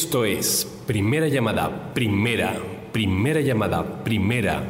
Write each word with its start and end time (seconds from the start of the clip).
Esto 0.00 0.24
es 0.24 0.64
primera 0.86 1.26
llamada, 1.26 1.92
primera, 1.92 2.54
primera 2.92 3.40
llamada, 3.40 4.04
primera. 4.04 4.62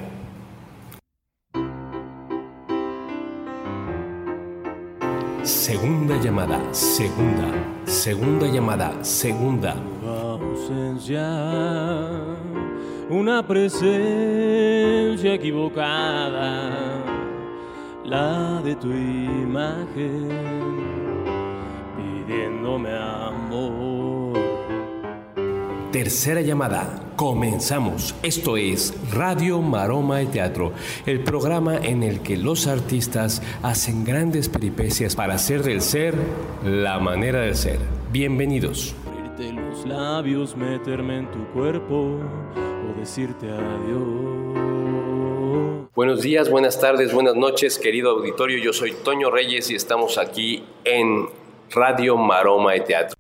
Segunda 5.43 6.19
llamada, 6.19 6.73
segunda, 6.73 7.53
segunda 7.85 8.47
llamada, 8.47 9.05
segunda. 9.05 9.77
ausencia, 10.03 11.29
una 13.11 13.47
presencia 13.47 15.35
equivocada, 15.35 16.73
la 18.03 18.63
de 18.63 18.75
tu 18.77 18.91
imagen 18.91 20.31
pidiéndome 21.99 22.97
amor. 22.97 23.88
Tercera 25.99 26.43
llamada. 26.43 27.13
Comenzamos. 27.17 28.15
Esto 28.23 28.57
es 28.57 28.95
Radio 29.13 29.61
Maroma 29.61 30.19
de 30.19 30.27
Teatro, 30.27 30.73
el 31.07 31.25
programa 31.25 31.77
en 31.77 32.05
el 32.05 32.21
que 32.23 32.37
los 32.37 32.69
artistas 32.69 33.43
hacen 33.65 34.05
grandes 34.05 34.49
peripecias 34.49 35.17
para 35.17 35.35
hacer 35.35 35.65
del 35.65 35.81
ser 35.81 36.15
la 36.65 37.01
manera 37.01 37.41
de 37.41 37.53
ser. 37.57 37.81
Bienvenidos. 38.13 38.95
Abrirte 39.09 39.53
los 39.53 39.85
labios, 39.87 40.57
meterme 40.57 41.19
en 41.19 41.31
tu 41.33 41.45
cuerpo 41.49 42.21
o 42.55 43.01
decirte 43.01 43.51
adiós. 43.51 44.61
Buenos 45.97 46.23
días, 46.23 46.49
buenas 46.49 46.81
tardes, 46.81 47.13
buenas 47.13 47.35
noches, 47.35 47.77
querido 47.77 48.11
auditorio. 48.11 48.59
Yo 48.59 48.73
soy 48.73 48.93
Toño 48.93 49.33
Reyes 49.33 49.69
y 49.73 49.75
estamos 49.75 50.17
aquí 50.17 50.63
en 50.85 51.27
Radio 51.73 52.17
Maroma 52.17 52.75
de 52.75 52.81
Teatro. 52.83 53.18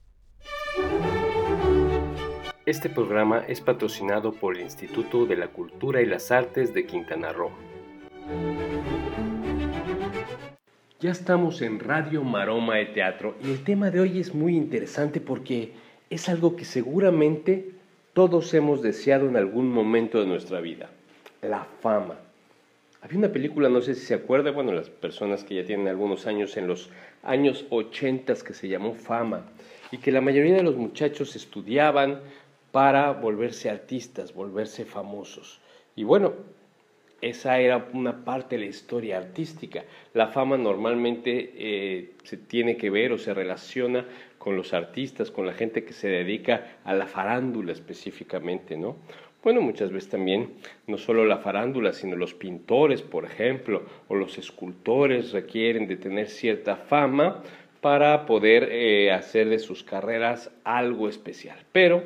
Este 2.68 2.90
programa 2.90 3.46
es 3.48 3.62
patrocinado 3.62 4.30
por 4.30 4.54
el 4.54 4.64
Instituto 4.64 5.24
de 5.24 5.38
la 5.38 5.48
Cultura 5.48 6.02
y 6.02 6.04
las 6.04 6.30
Artes 6.30 6.74
de 6.74 6.84
Quintana 6.84 7.32
Roo. 7.32 7.50
Ya 11.00 11.10
estamos 11.10 11.62
en 11.62 11.80
Radio 11.80 12.22
Maroma 12.24 12.76
de 12.76 12.84
Teatro 12.84 13.36
y 13.42 13.52
el 13.52 13.64
tema 13.64 13.90
de 13.90 14.00
hoy 14.00 14.20
es 14.20 14.34
muy 14.34 14.54
interesante 14.54 15.18
porque 15.18 15.72
es 16.10 16.28
algo 16.28 16.56
que 16.56 16.66
seguramente 16.66 17.70
todos 18.12 18.52
hemos 18.52 18.82
deseado 18.82 19.30
en 19.30 19.38
algún 19.38 19.72
momento 19.72 20.20
de 20.20 20.26
nuestra 20.26 20.60
vida, 20.60 20.90
la 21.40 21.66
fama. 21.80 22.16
Había 23.00 23.16
una 23.16 23.32
película, 23.32 23.70
no 23.70 23.80
sé 23.80 23.94
si 23.94 24.04
se 24.04 24.14
acuerda, 24.14 24.50
bueno, 24.50 24.72
las 24.72 24.90
personas 24.90 25.42
que 25.42 25.54
ya 25.54 25.64
tienen 25.64 25.88
algunos 25.88 26.26
años 26.26 26.54
en 26.58 26.66
los 26.66 26.90
años 27.22 27.64
80 27.70 28.34
que 28.44 28.52
se 28.52 28.68
llamó 28.68 28.92
Fama 28.92 29.46
y 29.90 29.96
que 29.96 30.12
la 30.12 30.20
mayoría 30.20 30.56
de 30.56 30.62
los 30.62 30.76
muchachos 30.76 31.34
estudiaban 31.34 32.20
para 32.72 33.12
volverse 33.12 33.70
artistas, 33.70 34.34
volverse 34.34 34.84
famosos. 34.84 35.60
Y 35.96 36.04
bueno, 36.04 36.34
esa 37.20 37.58
era 37.58 37.88
una 37.92 38.24
parte 38.24 38.56
de 38.56 38.64
la 38.64 38.68
historia 38.68 39.18
artística. 39.18 39.84
La 40.14 40.28
fama 40.28 40.56
normalmente 40.56 41.52
eh, 41.56 42.12
se 42.22 42.36
tiene 42.36 42.76
que 42.76 42.90
ver 42.90 43.12
o 43.12 43.18
se 43.18 43.34
relaciona 43.34 44.06
con 44.38 44.56
los 44.56 44.72
artistas, 44.72 45.30
con 45.30 45.46
la 45.46 45.52
gente 45.52 45.84
que 45.84 45.92
se 45.92 46.08
dedica 46.08 46.78
a 46.84 46.94
la 46.94 47.06
farándula 47.06 47.72
específicamente, 47.72 48.76
¿no? 48.76 48.96
Bueno, 49.42 49.60
muchas 49.60 49.92
veces 49.92 50.10
también 50.10 50.54
no 50.86 50.98
solo 50.98 51.24
la 51.24 51.38
farándula, 51.38 51.92
sino 51.92 52.16
los 52.16 52.34
pintores, 52.34 53.02
por 53.02 53.24
ejemplo, 53.24 53.82
o 54.08 54.14
los 54.14 54.36
escultores 54.36 55.32
requieren 55.32 55.86
de 55.86 55.96
tener 55.96 56.28
cierta 56.28 56.76
fama 56.76 57.42
para 57.80 58.26
poder 58.26 58.68
eh, 58.70 59.12
hacer 59.12 59.48
de 59.48 59.60
sus 59.60 59.84
carreras 59.84 60.50
algo 60.64 61.08
especial. 61.08 61.58
Pero 61.70 62.02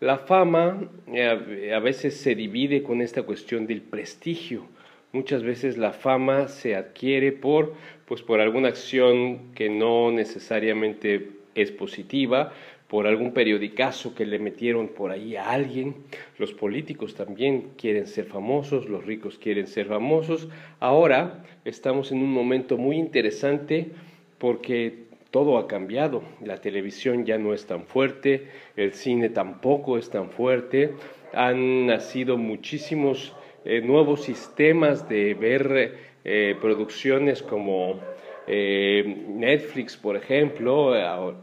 la 0.00 0.18
fama 0.18 0.88
eh, 1.12 1.72
a 1.74 1.78
veces 1.80 2.16
se 2.16 2.34
divide 2.34 2.82
con 2.82 3.02
esta 3.02 3.22
cuestión 3.22 3.66
del 3.66 3.82
prestigio. 3.82 4.66
Muchas 5.12 5.42
veces 5.42 5.78
la 5.78 5.92
fama 5.92 6.48
se 6.48 6.76
adquiere 6.76 7.32
por, 7.32 7.74
pues, 8.06 8.22
por 8.22 8.40
alguna 8.40 8.68
acción 8.68 9.54
que 9.54 9.68
no 9.68 10.12
necesariamente 10.12 11.30
es 11.54 11.72
positiva, 11.72 12.52
por 12.88 13.06
algún 13.06 13.32
periodicazo 13.32 14.14
que 14.14 14.24
le 14.24 14.38
metieron 14.38 14.88
por 14.88 15.10
ahí 15.10 15.36
a 15.36 15.50
alguien. 15.50 15.96
Los 16.38 16.52
políticos 16.52 17.14
también 17.14 17.70
quieren 17.76 18.06
ser 18.06 18.26
famosos, 18.26 18.88
los 18.88 19.04
ricos 19.04 19.38
quieren 19.38 19.66
ser 19.66 19.86
famosos. 19.86 20.48
Ahora 20.78 21.44
estamos 21.64 22.12
en 22.12 22.18
un 22.18 22.32
momento 22.32 22.76
muy 22.76 22.96
interesante 22.96 23.90
porque 24.38 25.07
todo 25.30 25.58
ha 25.58 25.66
cambiado. 25.66 26.22
La 26.42 26.60
televisión 26.60 27.24
ya 27.24 27.38
no 27.38 27.52
es 27.52 27.66
tan 27.66 27.84
fuerte, 27.84 28.48
el 28.76 28.92
cine 28.92 29.28
tampoco 29.28 29.98
es 29.98 30.10
tan 30.10 30.30
fuerte. 30.30 30.94
Han 31.32 31.86
nacido 31.86 32.36
muchísimos 32.36 33.34
eh, 33.64 33.80
nuevos 33.80 34.22
sistemas 34.22 35.08
de 35.08 35.34
ver 35.34 35.98
eh, 36.24 36.56
producciones 36.60 37.42
como 37.42 38.00
eh, 38.46 39.24
Netflix, 39.28 39.96
por 39.96 40.16
ejemplo. 40.16 40.94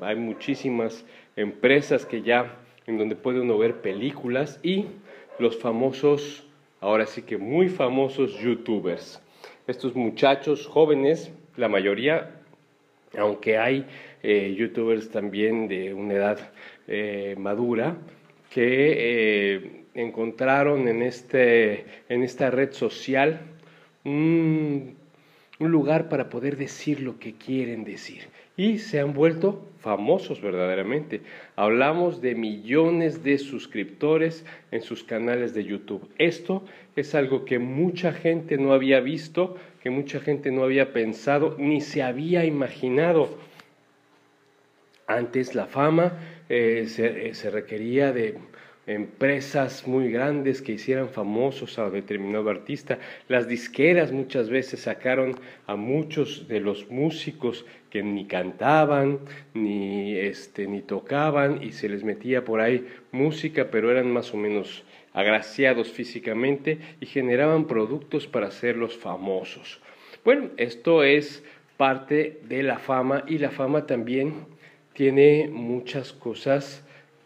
Hay 0.02 0.16
muchísimas 0.16 1.06
empresas 1.35 2.06
que 2.06 2.22
ya 2.22 2.57
en 2.88 2.97
donde 2.97 3.16
puede 3.16 3.41
uno 3.41 3.57
ver 3.57 3.81
películas 3.81 4.59
y 4.63 4.85
los 5.40 5.57
famosos, 5.57 6.47
ahora 6.81 7.06
sí 7.06 7.23
que 7.23 7.38
muy 7.38 7.69
famosos 7.69 8.40
youtubers. 8.40 9.22
Estos 9.67 9.96
muchachos 9.96 10.67
jóvenes, 10.67 11.31
la 11.57 11.67
mayoría, 11.67 12.41
aunque 13.18 13.58
hay 13.58 13.86
eh, 14.24 14.56
youtubers 14.58 15.09
también 15.09 15.68
de 15.68 15.94
una 15.94 16.14
edad 16.14 16.52
eh, 16.88 17.36
madura, 17.38 17.98
que 18.50 18.94
eh, 18.98 19.86
encontraron 19.94 20.88
en, 20.88 21.02
este, 21.02 21.86
en 22.09 22.24
esta 22.24 22.50
red 22.50 22.72
social 22.72 23.40
un 24.03 24.75
lugar 25.60 26.10
para 26.10 26.30
poder 26.30 26.58
decir 26.58 27.00
lo 27.00 27.20
que 27.20 27.34
quieren 27.34 27.84
decir 27.84 28.28
y 28.58 28.80
se 28.80 29.00
han 29.00 29.14
vuelto 29.14 29.66
famosos 29.80 30.42
verdaderamente. 30.42 31.22
Hablamos 31.56 32.22
de 32.22 32.36
millones 32.36 33.24
de 33.24 33.38
suscriptores 33.38 34.46
en 34.72 34.82
sus 34.82 35.04
canales 35.04 35.54
de 35.54 35.66
YouTube. 35.66 36.10
Esto 36.18 36.64
es 36.96 37.16
algo 37.16 37.46
que 37.46 37.60
mucha 37.60 38.14
gente 38.14 38.58
no 38.58 38.74
había 38.74 39.02
visto, 39.02 39.58
que 39.84 39.90
mucha 39.90 40.20
gente 40.20 40.52
no 40.52 40.64
había 40.64 40.94
pensado, 40.94 41.56
ni 41.60 41.82
se 41.82 42.02
había 42.02 42.46
imaginado. 42.46 43.38
Antes 45.08 45.54
la 45.54 45.68
fama 45.68 46.14
eh, 46.50 46.86
se, 46.88 47.34
se 47.34 47.50
requería 47.52 48.12
de 48.12 48.38
empresas 48.88 49.87
muy 49.87 50.11
grandes 50.11 50.61
que 50.61 50.73
hicieran 50.73 51.09
famosos 51.09 51.79
a 51.79 51.90
determinado 51.90 52.49
artista. 52.49 52.99
Las 53.28 53.47
disqueras 53.47 54.11
muchas 54.11 54.49
veces 54.49 54.82
sacaron 54.82 55.35
a 55.66 55.76
muchos 55.76 56.47
de 56.47 56.59
los 56.59 56.90
músicos 56.91 57.66
que 57.90 58.03
ni 58.03 58.26
cantaban, 58.26 59.20
ni, 59.53 60.16
este, 60.17 60.67
ni 60.67 60.82
tocaban 60.82 61.64
y 61.64 61.72
se 61.72 61.90
les 61.90 62.03
metía 62.03 62.46
por 62.46 62.61
ahí 62.61 62.85
música, 63.11 63.70
pero 63.72 63.90
eran 63.90 64.11
más 64.11 64.34
o 64.34 64.37
menos 64.37 64.84
agraciados 65.14 65.91
físicamente 65.91 66.79
y 66.99 67.05
generaban 67.05 67.66
productos 67.66 68.28
para 68.28 68.47
hacerlos 68.47 68.97
famosos. 68.97 69.79
Bueno, 70.23 70.49
esto 70.58 71.03
es 71.03 71.43
parte 71.78 72.41
de 72.43 72.64
la 72.64 72.79
fama 72.79 73.23
y 73.28 73.38
la 73.38 73.49
fama 73.49 73.85
también 73.85 74.46
tiene 74.93 75.49
muchas 75.52 76.14
cosas 76.14 76.84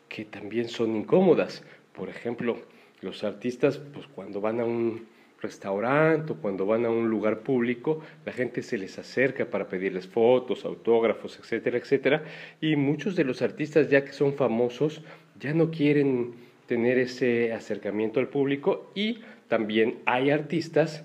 que 0.09 0.25
también 0.25 0.67
son 0.67 0.95
incómodas. 0.95 1.63
Por 1.93 2.09
ejemplo, 2.09 2.57
los 3.01 3.23
artistas, 3.23 3.77
pues 3.77 4.07
cuando 4.07 4.41
van 4.41 4.59
a 4.59 4.65
un 4.65 5.07
restaurante 5.41 6.33
o 6.33 6.35
cuando 6.35 6.65
van 6.65 6.85
a 6.85 6.89
un 6.89 7.09
lugar 7.09 7.39
público, 7.39 8.01
la 8.25 8.33
gente 8.33 8.61
se 8.61 8.77
les 8.77 8.99
acerca 8.99 9.49
para 9.49 9.69
pedirles 9.69 10.07
fotos, 10.07 10.65
autógrafos, 10.65 11.39
etcétera, 11.39 11.77
etcétera. 11.77 12.23
Y 12.59 12.75
muchos 12.75 13.15
de 13.15 13.23
los 13.23 13.41
artistas, 13.41 13.89
ya 13.89 14.03
que 14.03 14.11
son 14.11 14.33
famosos, 14.33 15.01
ya 15.39 15.53
no 15.53 15.71
quieren 15.71 16.33
tener 16.65 16.97
ese 16.97 17.53
acercamiento 17.53 18.19
al 18.19 18.27
público 18.27 18.91
y 18.93 19.19
también 19.47 19.99
hay 20.05 20.29
artistas 20.29 21.03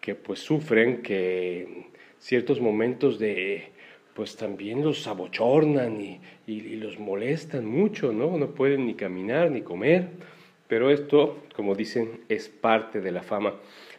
que 0.00 0.14
pues 0.14 0.40
sufren 0.40 1.02
que 1.02 1.86
ciertos 2.18 2.60
momentos 2.60 3.18
de 3.18 3.72
pues 4.14 4.36
también 4.36 4.82
los 4.82 5.06
abochornan 5.06 6.00
y, 6.00 6.20
y, 6.46 6.76
los 6.76 6.98
molestan 6.98 7.64
mucho, 7.64 8.12
¿no? 8.12 8.36
No 8.36 8.48
pueden 8.48 8.86
ni 8.86 8.94
caminar 8.94 9.50
ni 9.50 9.62
comer, 9.62 10.08
Pero 10.68 10.90
esto, 10.90 11.42
como 11.54 11.74
dicen, 11.74 12.20
es 12.28 12.48
parte 12.48 13.00
de 13.00 13.12
la 13.12 13.22
fama. 13.22 13.54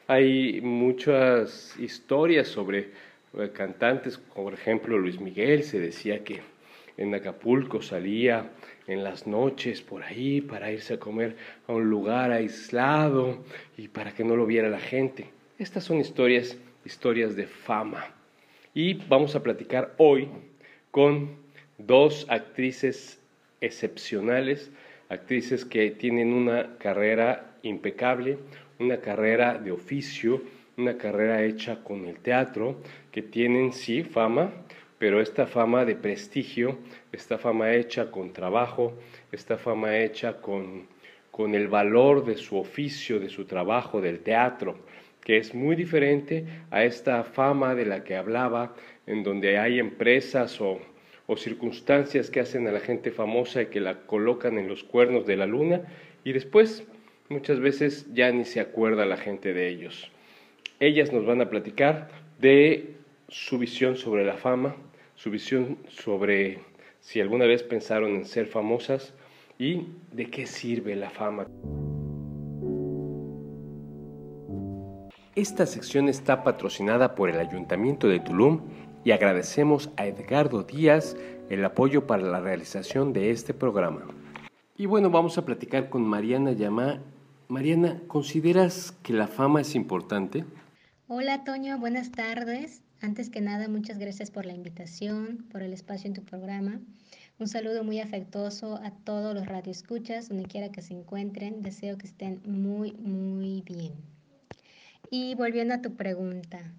Hay 0.07 0.60
muchas 0.62 1.75
historias 1.80 2.48
sobre 2.48 2.89
eh, 3.38 3.51
cantantes, 3.54 4.18
por 4.18 4.54
ejemplo 4.54 4.98
Luis 4.98 5.19
Miguel, 5.19 5.63
se 5.63 5.80
decía 5.80 6.24
que 6.24 6.42
en 6.98 7.13
Acapulco 7.16 7.81
salía 7.81 8.51
en 8.88 9.04
las 9.04 9.25
noches 9.27 9.81
por 9.81 10.04
ahí 10.04 10.42
para 10.42 10.71
irse 10.71 10.95
a 10.95 11.00
comer 11.00 11.36
a 11.68 11.74
un 11.74 11.89
lugar 11.89 12.31
aislado 12.31 13.44
y 13.77 13.88
para 13.88 14.13
que 14.13 14.24
no 14.24 14.36
lo 14.36 14.45
viera 14.45 14.69
la 14.69 14.80
gente. 14.80 15.30
Estas 15.57 15.83
son 15.83 15.98
historias, 15.98 16.57
historias 16.86 17.36
de 17.36 17.48
fama. 17.48 18.22
Y 18.75 18.95
vamos 18.95 19.35
a 19.35 19.43
platicar 19.43 19.93
hoy 19.97 20.27
con 20.89 21.35
dos 21.77 22.25
actrices 22.27 23.21
excepcionales, 23.61 24.71
actrices 25.09 25.63
que 25.63 25.91
tienen 25.91 26.33
una 26.33 26.77
carrera 26.79 27.55
impecable, 27.61 28.39
una 28.79 28.97
carrera 28.97 29.59
de 29.59 29.71
oficio, 29.71 30.41
una 30.75 30.97
carrera 30.97 31.43
hecha 31.43 31.83
con 31.83 32.05
el 32.05 32.17
teatro, 32.17 32.77
que 33.11 33.21
tienen 33.21 33.73
sí 33.73 34.01
fama, 34.03 34.51
pero 34.97 35.21
esta 35.21 35.45
fama 35.45 35.85
de 35.85 35.95
prestigio, 35.95 36.79
esta 37.11 37.37
fama 37.37 37.73
hecha 37.73 38.09
con 38.09 38.33
trabajo, 38.33 38.93
esta 39.31 39.57
fama 39.57 39.99
hecha 39.99 40.41
con, 40.41 40.87
con 41.29 41.53
el 41.53 41.67
valor 41.67 42.25
de 42.25 42.37
su 42.37 42.57
oficio, 42.57 43.19
de 43.19 43.29
su 43.29 43.45
trabajo, 43.45 44.01
del 44.01 44.21
teatro, 44.21 44.77
que 45.23 45.37
es 45.37 45.53
muy 45.53 45.75
diferente 45.75 46.45
a 46.71 46.83
esta 46.83 47.23
fama 47.23 47.75
de 47.75 47.85
la 47.85 48.03
que 48.03 48.15
hablaba, 48.15 48.75
en 49.07 49.23
donde 49.23 49.57
hay 49.57 49.79
empresas 49.79 50.59
o, 50.61 50.79
o 51.27 51.37
circunstancias 51.37 52.29
que 52.29 52.39
hacen 52.39 52.67
a 52.67 52.71
la 52.71 52.79
gente 52.79 53.11
famosa 53.11 53.61
y 53.61 53.65
que 53.67 53.79
la 53.79 54.01
colocan 54.01 54.57
en 54.57 54.67
los 54.67 54.83
cuernos 54.83 55.25
de 55.25 55.37
la 55.37 55.45
luna 55.45 55.81
y 56.23 56.33
después 56.33 56.83
muchas 57.29 57.59
veces 57.59 58.07
ya 58.13 58.31
ni 58.31 58.45
se 58.45 58.59
acuerda 58.59 59.05
la 59.05 59.17
gente 59.17 59.53
de 59.53 59.69
ellos. 59.69 60.11
Ellas 60.79 61.11
nos 61.11 61.25
van 61.25 61.41
a 61.41 61.49
platicar 61.49 62.09
de 62.39 62.95
su 63.29 63.57
visión 63.57 63.95
sobre 63.95 64.25
la 64.25 64.35
fama, 64.35 64.75
su 65.15 65.31
visión 65.31 65.77
sobre 65.87 66.59
si 66.99 67.21
alguna 67.21 67.45
vez 67.45 67.63
pensaron 67.63 68.15
en 68.15 68.25
ser 68.25 68.47
famosas 68.47 69.13
y 69.57 69.87
de 70.11 70.29
qué 70.29 70.45
sirve 70.45 70.95
la 70.95 71.09
fama. 71.09 71.47
Esta 75.35 75.65
sección 75.65 76.09
está 76.09 76.44
patrocinada 76.44 77.15
por 77.15 77.27
el 77.27 77.39
Ayuntamiento 77.39 78.07
de 78.07 78.19
Tulum 78.19 78.62
y 79.03 79.09
agradecemos 79.09 79.89
a 79.97 80.06
Edgardo 80.06 80.62
Díaz 80.62 81.18
el 81.50 81.65
apoyo 81.65 82.06
para 82.06 82.21
la 82.21 82.39
realización 82.39 83.13
de 83.13 83.31
este 83.31 83.56
programa. 83.56 84.06
Y 84.77 84.85
bueno, 84.85 85.09
vamos 85.09 85.39
a 85.39 85.44
platicar 85.44 85.89
con 85.89 86.03
Mariana 86.03 86.51
Yamá. 86.51 87.01
Mariana, 87.47 88.00
¿consideras 88.06 88.91
que 89.01 89.13
la 89.13 89.27
fama 89.27 89.62
es 89.62 89.74
importante? 89.74 90.45
Hola 91.07 91.44
Toño, 91.44 91.80
buenas 91.80 92.12
tardes. 92.12 92.83
Antes 93.01 93.31
que 93.31 93.41
nada, 93.41 93.68
muchas 93.68 93.97
gracias 93.97 94.30
por 94.30 94.45
la 94.45 94.53
invitación, 94.53 95.47
por 95.51 95.63
el 95.63 95.74
espacio 95.74 96.09
en 96.09 96.13
tu 96.13 96.24
programa. 96.24 96.80
Un 97.39 97.47
saludo 97.47 97.83
muy 97.83 98.00
afectuoso 98.00 98.75
a 98.75 98.91
todos 98.91 99.33
los 99.33 99.47
radioescuchas, 99.47 100.30
donde 100.30 100.45
quiera 100.45 100.71
que 100.71 100.83
se 100.83 100.94
encuentren. 100.94 101.63
Deseo 101.63 101.97
que 101.97 102.06
estén 102.06 102.39
muy, 102.45 102.94
muy 102.94 103.63
bien. 103.63 104.12
Y 105.09 105.35
volviendo 105.35 105.73
a 105.73 105.81
tu 105.81 105.95
pregunta, 105.95 106.73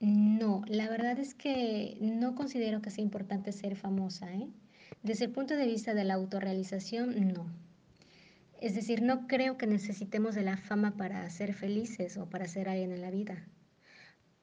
no, 0.00 0.62
la 0.66 0.88
verdad 0.88 1.18
es 1.18 1.34
que 1.34 1.98
no 2.00 2.34
considero 2.34 2.80
que 2.80 2.90
sea 2.90 3.04
importante 3.04 3.52
ser 3.52 3.76
famosa. 3.76 4.32
¿eh? 4.32 4.48
Desde 5.02 5.26
el 5.26 5.30
punto 5.30 5.54
de 5.56 5.66
vista 5.66 5.94
de 5.94 6.04
la 6.04 6.14
autorrealización, 6.14 7.32
no. 7.32 7.46
Es 8.60 8.74
decir, 8.74 9.02
no 9.02 9.26
creo 9.26 9.56
que 9.56 9.66
necesitemos 9.66 10.34
de 10.34 10.42
la 10.42 10.56
fama 10.56 10.96
para 10.96 11.28
ser 11.30 11.54
felices 11.54 12.16
o 12.18 12.28
para 12.28 12.46
ser 12.46 12.68
alguien 12.68 12.92
en 12.92 13.00
la 13.00 13.10
vida. 13.10 13.46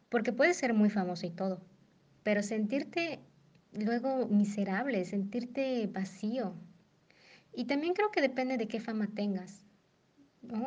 Porque 0.09 0.31
puedes 0.31 0.57
ser 0.57 0.73
muy 0.73 0.89
famoso 0.89 1.25
y 1.25 1.31
todo, 1.31 1.62
pero 2.23 2.41
sentirte 2.41 3.19
luego 3.73 4.27
miserable, 4.27 5.06
sentirte 5.06 5.88
vacío. 5.88 6.56
Y 7.53 7.65
también 7.65 7.94
creo 7.94 8.12
que 8.12 8.21
depende 8.21 8.57
de 8.57 8.68
qué 8.68 8.80
fama 8.80 9.07
tengas. 9.07 9.65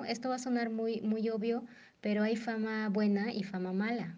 Esto 0.06 0.28
va 0.28 0.34
a 0.34 0.40
sonar 0.40 0.70
muy, 0.70 1.00
muy 1.00 1.28
obvio, 1.30 1.64
pero 2.00 2.23
hay 2.23 2.37
fama 2.37 2.88
buena 2.88 3.32
y 3.32 3.43
fama 3.43 3.73
mala. 3.73 4.17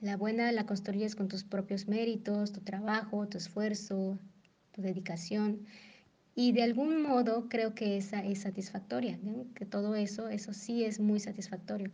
La 0.00 0.16
buena 0.16 0.50
la 0.52 0.64
construyes 0.64 1.14
con 1.14 1.28
tus 1.28 1.44
propios 1.44 1.86
méritos, 1.86 2.52
tu 2.52 2.60
trabajo, 2.60 3.28
tu 3.28 3.38
esfuerzo, 3.38 4.18
tu 4.72 4.82
dedicación. 4.82 5.66
Y 6.34 6.52
de 6.52 6.62
algún 6.62 7.02
modo 7.02 7.48
creo 7.48 7.74
que 7.74 7.96
esa 7.96 8.24
es 8.24 8.40
satisfactoria, 8.40 9.18
que 9.54 9.66
todo 9.66 9.94
eso, 9.96 10.28
eso 10.28 10.54
sí 10.54 10.84
es 10.84 11.00
muy 11.00 11.20
satisfactorio. 11.20 11.90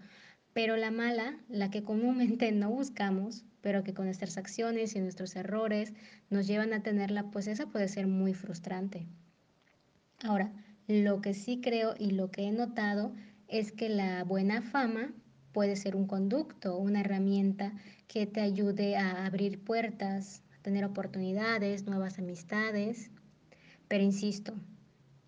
Pero 0.52 0.76
la 0.76 0.90
mala, 0.90 1.38
la 1.48 1.70
que 1.70 1.82
comúnmente 1.82 2.52
no 2.52 2.70
buscamos, 2.70 3.44
pero 3.60 3.82
que 3.82 3.94
con 3.94 4.04
nuestras 4.04 4.36
acciones 4.36 4.94
y 4.94 5.00
nuestros 5.00 5.34
errores 5.34 5.92
nos 6.30 6.46
llevan 6.46 6.72
a 6.72 6.82
tenerla, 6.82 7.30
pues 7.30 7.48
esa 7.48 7.66
puede 7.66 7.88
ser 7.88 8.06
muy 8.06 8.34
frustrante. 8.34 9.06
Ahora, 10.22 10.52
lo 10.86 11.20
que 11.20 11.34
sí 11.34 11.60
creo 11.60 11.94
y 11.98 12.12
lo 12.12 12.30
que 12.30 12.44
he 12.44 12.52
notado 12.52 13.12
es 13.48 13.72
que 13.72 13.88
la 13.88 14.24
buena 14.24 14.62
fama 14.62 15.12
puede 15.52 15.76
ser 15.76 15.96
un 15.96 16.06
conducto, 16.06 16.76
una 16.76 17.00
herramienta 17.00 17.72
que 18.08 18.26
te 18.26 18.40
ayude 18.40 18.96
a 18.96 19.24
abrir 19.24 19.62
puertas, 19.64 20.42
a 20.54 20.62
tener 20.62 20.84
oportunidades, 20.84 21.86
nuevas 21.86 22.18
amistades. 22.18 23.10
Pero 23.88 24.04
insisto, 24.04 24.52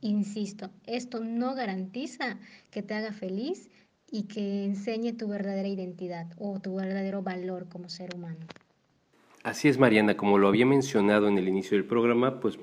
insisto, 0.01 0.71
esto 0.87 1.21
no 1.21 1.55
garantiza 1.55 2.39
que 2.71 2.83
te 2.83 2.95
haga 2.95 3.13
feliz 3.13 3.71
y 4.11 4.25
que 4.25 4.65
enseñe 4.65 5.13
tu 5.13 5.29
verdadera 5.29 5.69
identidad 5.69 6.27
o 6.39 6.61
tu 6.61 6.75
verdadero 6.75 7.23
valor 7.23 7.69
como 7.69 7.89
ser 7.89 8.15
humano. 8.15 8.47
Así 9.45 9.69
es, 9.69 9.79
Mariana, 9.79 10.17
como 10.17 10.39
lo 10.39 10.49
había 10.49 10.67
mencionado 10.67 11.29
en 11.29 11.39
el 11.39 11.49
inicio 11.49 11.77
del 11.77 11.87
programa, 11.87 12.41
pues 12.41 12.59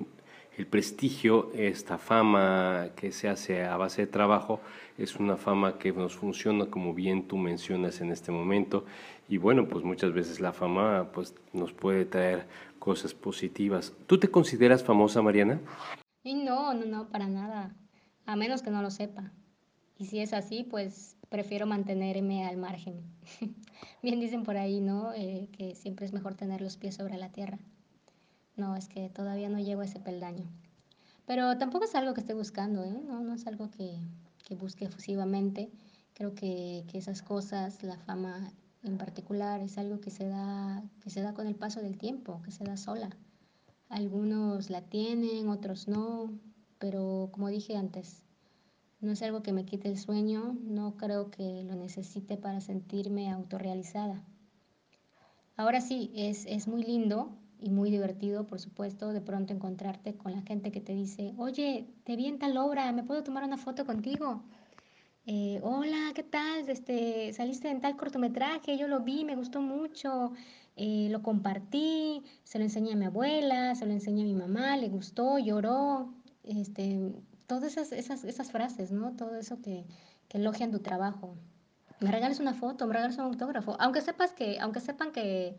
el 0.58 0.68
prestigio, 0.68 1.52
esta 1.54 1.98
fama 1.98 2.90
que 2.96 3.12
se 3.12 3.28
hace 3.28 3.64
a 3.64 3.76
base 3.78 4.04
de 4.04 4.08
trabajo, 4.08 4.62
es 4.98 5.18
una 5.18 5.36
fama 5.36 5.78
que 5.78 5.92
nos 5.92 6.16
funciona 6.16 6.68
como 6.68 6.94
bien 6.94 7.28
tú 7.28 7.38
mencionas 7.38 8.00
en 8.00 8.12
este 8.12 8.32
momento 8.32 8.86
y 9.28 9.38
bueno, 9.38 9.68
pues 9.68 9.84
muchas 9.84 10.14
veces 10.14 10.40
la 10.40 10.54
fama 10.54 11.12
pues 11.14 11.34
nos 11.52 11.74
puede 11.74 12.06
traer 12.06 12.48
cosas 12.80 13.14
positivas. 13.14 13.94
¿Tú 14.08 14.20
te 14.20 14.30
consideras 14.30 14.84
famosa, 14.84 15.22
Mariana? 15.22 15.60
Y 16.24 16.36
no, 16.36 16.74
no, 16.74 16.86
no, 16.86 17.10
para 17.10 17.28
nada, 17.28 17.76
a 18.26 18.36
menos 18.36 18.62
que 18.62 18.72
no 18.72 18.82
lo 18.82 18.92
sepa. 18.92 19.32
Y 19.98 20.06
si 20.06 20.20
es 20.20 20.34
así, 20.34 20.64
pues 20.64 21.18
prefiero 21.30 21.66
mantenerme 21.66 22.46
al 22.46 22.58
margen. 22.58 23.02
bien 24.04 24.20
dicen 24.20 24.44
por 24.44 24.58
ahí, 24.58 24.80
¿no? 24.80 25.14
Eh, 25.14 25.50
que 25.52 25.76
siempre 25.76 26.06
es 26.06 26.14
mejor 26.14 26.36
tener 26.36 26.62
los 26.62 26.78
pies 26.78 26.96
sobre 26.96 27.18
la 27.18 27.32
tierra. 27.32 27.60
No, 28.58 28.76
es 28.76 28.88
que 28.88 29.10
todavía 29.10 29.50
no 29.50 29.60
llego 29.60 29.82
a 29.82 29.86
ese 29.86 30.00
peldaño. 30.00 30.50
Pero 31.26 31.58
tampoco 31.58 31.86
es 31.86 31.96
algo 31.96 32.14
que 32.14 32.22
esté 32.22 32.34
buscando, 32.34 32.84
¿eh? 32.84 33.02
No, 33.06 33.34
es 33.34 33.48
algo 33.48 33.70
que, 33.70 33.98
que 34.48 34.56
busque 34.56 34.86
efusivamente. 34.86 35.72
Creo 36.14 36.34
que, 36.36 36.86
que, 36.88 36.98
esas 36.98 37.22
cosas, 37.22 37.84
la 37.84 37.98
fama 37.98 38.54
en 38.84 38.98
particular, 38.98 39.62
es 39.62 39.78
algo 39.78 40.00
que 40.00 40.12
se, 40.12 40.28
da, 40.28 40.84
que 41.02 41.10
se 41.10 41.22
da 41.22 41.34
con 41.34 41.48
el 41.48 41.56
paso 41.56 41.82
del 41.82 41.98
tiempo, 41.98 42.42
que 42.44 42.52
se 42.52 42.64
da 42.64 42.78
sola. 42.78 43.10
Algunos 43.90 44.70
la 44.70 44.82
tienen, 44.82 45.50
otros 45.50 45.88
no, 45.88 46.32
pero 46.80 47.30
como 47.32 47.50
dije 47.50 47.76
antes, 47.76 48.22
no 49.02 49.12
es 49.12 49.22
algo 49.22 49.44
que 49.44 49.52
me 49.54 49.66
quite 49.66 49.90
el 49.90 49.98
sueño, 49.98 50.58
no 50.62 50.96
creo 50.96 51.30
que 51.32 51.64
lo 51.64 51.76
necesite 51.76 52.38
para 52.38 52.62
sentirme 52.62 53.30
autorrealizada. 53.30 54.24
Ahora 55.58 55.82
sí, 55.82 56.12
es, 56.16 56.46
es 56.46 56.68
muy 56.68 56.84
lindo 56.84 57.38
y 57.60 57.70
muy 57.70 57.92
divertido, 57.92 58.46
por 58.48 58.60
supuesto, 58.60 59.14
de 59.14 59.22
pronto 59.22 59.54
encontrarte 59.54 60.16
con 60.16 60.32
la 60.32 60.42
gente 60.42 60.72
que 60.72 60.82
te 60.82 60.94
dice, 60.94 61.34
oye, 61.38 61.88
te 62.04 62.16
vi 62.16 62.28
en 62.28 62.40
tal 62.40 62.58
obra, 62.58 62.92
¿me 62.92 63.04
puedo 63.04 63.24
tomar 63.24 63.44
una 63.44 63.58
foto 63.58 63.86
contigo? 63.86 64.44
Eh, 65.28 65.60
hola, 65.64 66.12
¿qué 66.14 66.24
tal? 66.24 66.70
Este, 66.70 67.34
saliste 67.34 67.70
en 67.70 67.82
tal 67.82 67.98
cortometraje, 67.98 68.78
yo 68.78 68.88
lo 68.88 69.00
vi, 69.00 69.26
me 69.26 69.36
gustó 69.36 69.60
mucho, 69.60 70.32
eh, 70.76 71.08
lo 71.10 71.24
compartí, 71.24 72.24
se 72.44 72.60
lo 72.60 72.64
enseñé 72.64 72.94
a 72.94 72.96
mi 72.96 73.06
abuela, 73.06 73.74
se 73.76 73.86
lo 73.86 73.92
enseñé 73.92 74.22
a 74.22 74.26
mi 74.26 74.36
mamá, 74.36 74.78
le 74.78 74.90
gustó, 74.90 75.40
lloró, 75.40 76.14
este, 76.44 77.12
todas 77.48 77.72
esas, 77.72 77.92
esas, 77.92 78.24
esas 78.24 78.52
frases, 78.52 78.92
¿no? 78.92 79.16
Todo 79.16 79.36
eso 79.36 79.62
que, 79.62 79.86
que 80.28 80.38
elogian 80.38 80.72
tu 80.72 80.80
trabajo. 80.80 81.36
Me 82.02 82.12
regales 82.12 82.40
una 82.40 82.54
foto, 82.54 82.86
me 82.86 82.94
regales 82.94 83.18
un 83.18 83.26
autógrafo, 83.26 83.78
aunque 83.80 84.02
sepas 84.02 84.34
que, 84.34 84.60
aunque 84.60 84.82
sepan 84.82 85.12
que 85.12 85.58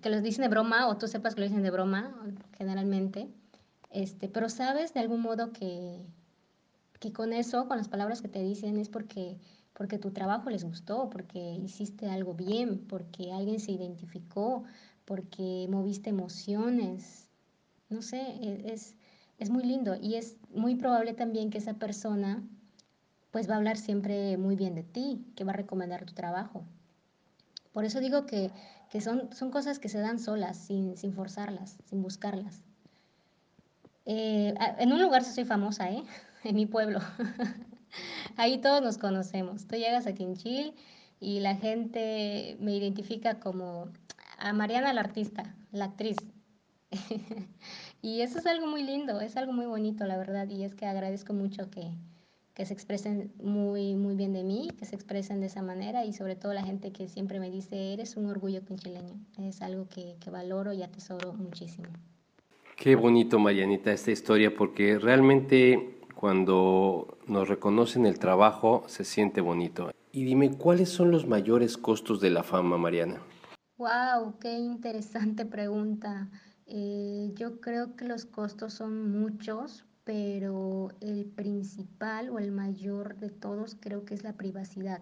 que 0.00 0.10
los 0.10 0.22
dicen 0.22 0.42
de 0.42 0.48
broma 0.48 0.88
o 0.88 0.96
tú 0.96 1.08
sepas 1.08 1.34
que 1.34 1.40
lo 1.40 1.46
dicen 1.46 1.62
de 1.62 1.70
broma, 1.70 2.14
generalmente, 2.56 3.28
este, 3.90 4.28
pero 4.28 4.48
sabes 4.48 4.94
de 4.94 5.00
algún 5.00 5.20
modo 5.20 5.52
que, 5.52 6.04
que 7.00 7.12
con 7.12 7.32
eso, 7.32 7.68
con 7.68 7.76
las 7.76 7.88
palabras 7.88 8.22
que 8.22 8.28
te 8.28 8.42
dicen, 8.42 8.78
es 8.78 8.88
porque, 8.88 9.38
porque 9.72 9.98
tu 9.98 10.10
trabajo 10.10 10.50
les 10.50 10.64
gustó, 10.64 11.10
porque 11.10 11.38
hiciste 11.38 12.08
algo 12.08 12.34
bien, 12.34 12.86
porque 12.88 13.32
alguien 13.32 13.60
se 13.60 13.72
identificó, 13.72 14.64
porque 15.04 15.66
moviste 15.68 16.10
emociones. 16.10 17.28
No 17.90 18.02
sé, 18.02 18.20
e, 18.20 18.72
es, 18.72 18.96
es 19.38 19.50
muy 19.50 19.64
lindo 19.64 19.96
y 20.00 20.16
es 20.16 20.36
muy 20.52 20.76
probable 20.76 21.12
también 21.12 21.50
que 21.50 21.58
esa 21.58 21.74
persona 21.74 22.42
pues 23.30 23.48
va 23.50 23.54
a 23.54 23.56
hablar 23.56 23.76
siempre 23.76 24.36
muy 24.36 24.54
bien 24.54 24.74
de 24.74 24.84
ti, 24.84 25.26
que 25.34 25.42
va 25.44 25.52
a 25.52 25.56
recomendar 25.56 26.04
tu 26.04 26.14
trabajo. 26.14 26.64
Por 27.72 27.84
eso 27.84 27.98
digo 27.98 28.26
que, 28.26 28.52
son, 29.00 29.32
son, 29.34 29.50
cosas 29.50 29.78
que 29.78 29.88
se 29.88 29.98
dan 29.98 30.18
solas, 30.18 30.56
sin, 30.56 30.96
sin 30.96 31.12
forzarlas, 31.12 31.76
sin 31.84 32.02
buscarlas. 32.02 32.62
Eh, 34.06 34.54
en 34.78 34.92
un 34.92 35.00
lugar 35.00 35.24
soy 35.24 35.44
famosa, 35.44 35.90
¿eh? 35.90 36.02
En 36.44 36.56
mi 36.56 36.66
pueblo. 36.66 37.00
Ahí 38.36 38.58
todos 38.58 38.82
nos 38.82 38.98
conocemos. 38.98 39.66
Tú 39.66 39.76
llegas 39.76 40.06
a 40.06 40.12
Quinchil 40.12 40.74
y 41.20 41.40
la 41.40 41.56
gente 41.56 42.56
me 42.60 42.76
identifica 42.76 43.40
como 43.40 43.88
a 44.38 44.52
Mariana 44.52 44.92
la 44.92 45.00
artista, 45.00 45.54
la 45.72 45.86
actriz. 45.86 46.16
y 48.02 48.20
eso 48.20 48.38
es 48.38 48.46
algo 48.46 48.66
muy 48.66 48.82
lindo, 48.82 49.20
es 49.20 49.36
algo 49.36 49.52
muy 49.52 49.66
bonito, 49.66 50.04
la 50.04 50.18
verdad. 50.18 50.48
Y 50.50 50.64
es 50.64 50.74
que 50.74 50.84
agradezco 50.84 51.32
mucho 51.32 51.70
que, 51.70 51.94
que 52.54 52.64
se 52.66 52.72
expresen 52.72 53.32
muy, 53.42 53.96
muy 53.96 54.14
bien 54.14 54.32
de 54.32 54.44
mí, 54.44 54.70
que 54.78 54.84
se 54.84 54.94
expresen 54.94 55.40
de 55.40 55.46
esa 55.46 55.60
manera 55.60 56.04
y 56.04 56.12
sobre 56.12 56.36
todo 56.36 56.54
la 56.54 56.62
gente 56.62 56.92
que 56.92 57.08
siempre 57.08 57.40
me 57.40 57.50
dice, 57.50 57.92
eres 57.92 58.16
un 58.16 58.26
orgullo 58.26 58.64
quinchileño. 58.64 59.14
Es 59.38 59.60
algo 59.60 59.88
que, 59.88 60.16
que 60.20 60.30
valoro 60.30 60.72
y 60.72 60.82
atesoro 60.82 61.32
muchísimo. 61.32 61.88
Qué 62.76 62.94
bonito, 62.94 63.38
Marianita, 63.38 63.92
esta 63.92 64.12
historia, 64.12 64.54
porque 64.54 64.98
realmente 64.98 66.00
cuando 66.14 67.18
nos 67.26 67.48
reconocen 67.48 68.06
el 68.06 68.18
trabajo 68.18 68.84
se 68.86 69.04
siente 69.04 69.40
bonito. 69.40 69.90
Y 70.12 70.24
dime, 70.24 70.56
¿cuáles 70.56 70.88
son 70.88 71.10
los 71.10 71.26
mayores 71.26 71.76
costos 71.76 72.20
de 72.20 72.30
la 72.30 72.44
fama, 72.44 72.78
Mariana? 72.78 73.20
¡Wow! 73.78 74.38
¡Qué 74.38 74.52
interesante 74.52 75.44
pregunta! 75.44 76.30
Eh, 76.66 77.32
yo 77.34 77.60
creo 77.60 77.96
que 77.96 78.04
los 78.04 78.24
costos 78.24 78.74
son 78.74 79.10
muchos, 79.10 79.84
pero 80.04 80.90
el 81.00 81.24
principal 81.24 82.28
o 82.30 82.38
el 82.38 82.52
mayor 82.52 83.16
de 83.16 83.30
todos 83.30 83.76
creo 83.80 84.04
que 84.04 84.14
es 84.14 84.22
la 84.22 84.34
privacidad. 84.34 85.00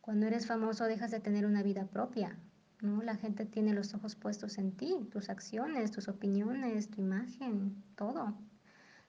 Cuando 0.00 0.26
eres 0.26 0.46
famoso 0.46 0.84
dejas 0.84 1.10
de 1.10 1.20
tener 1.20 1.46
una 1.46 1.62
vida 1.62 1.86
propia, 1.86 2.38
¿no? 2.80 3.02
La 3.02 3.16
gente 3.16 3.46
tiene 3.46 3.72
los 3.72 3.94
ojos 3.94 4.16
puestos 4.16 4.58
en 4.58 4.72
ti, 4.72 5.08
tus 5.10 5.30
acciones, 5.30 5.92
tus 5.92 6.08
opiniones, 6.08 6.90
tu 6.90 7.00
imagen, 7.00 7.82
todo. 7.96 8.34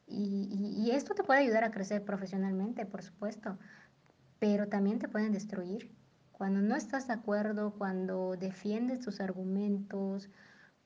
Y, 0.07 0.91
esto 0.91 1.15
te 1.15 1.23
puede 1.23 1.39
ayudar 1.39 1.63
a 1.63 1.71
crecer 1.71 2.03
profesionalmente, 2.03 2.85
por 2.85 3.01
supuesto, 3.01 3.57
pero 4.37 4.67
también 4.67 4.99
te 4.99 5.07
pueden 5.07 5.31
destruir. 5.31 5.91
Cuando 6.31 6.61
no 6.61 6.75
estás 6.75 7.07
de 7.07 7.13
acuerdo, 7.13 7.73
cuando 7.73 8.35
defiendes 8.37 8.99
tus 8.99 9.21
argumentos, 9.21 10.29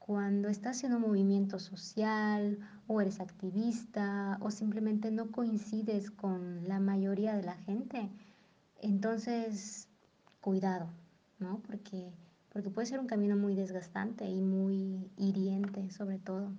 cuando 0.07 0.47
estás 0.47 0.85
en 0.85 0.93
un 0.93 1.01
movimiento 1.01 1.59
social 1.59 2.57
o 2.87 3.01
eres 3.01 3.19
activista 3.19 4.37
o 4.39 4.51
simplemente 4.51 5.11
no 5.11 5.31
coincides 5.33 6.11
con 6.11 6.65
la 6.65 6.79
mayoría 6.79 7.35
de 7.35 7.43
la 7.43 7.57
gente, 7.57 8.09
entonces 8.81 9.89
cuidado, 10.39 10.87
¿no? 11.39 11.59
Porque 11.67 12.09
porque 12.53 12.69
puede 12.69 12.87
ser 12.87 13.01
un 13.01 13.07
camino 13.07 13.35
muy 13.35 13.53
desgastante 13.53 14.25
y 14.25 14.39
muy 14.39 15.11
hiriente 15.17 15.91
sobre 15.91 16.19
todo. 16.19 16.53